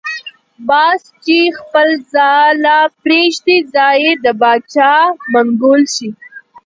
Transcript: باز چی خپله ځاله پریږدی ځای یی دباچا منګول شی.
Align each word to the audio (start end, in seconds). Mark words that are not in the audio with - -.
باز 0.67 1.01
چی 1.23 1.39
خپله 1.59 1.95
ځاله 2.13 2.77
پریږدی 3.01 3.57
ځای 3.73 3.97
یی 4.03 4.11
دباچا 4.25 4.93
منګول 5.33 5.81
شی. 5.95 6.09